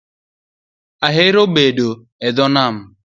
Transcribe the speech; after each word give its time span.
Ahero 1.07 1.43
bedo 1.55 1.89
e 2.25 2.29
dhoo 2.35 2.49
nam 2.55 2.75